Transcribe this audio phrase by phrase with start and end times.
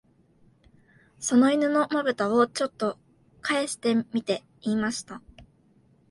[1.19, 2.97] その犬の眼ぶたを、ちょっと
[3.41, 5.21] かえしてみて言いました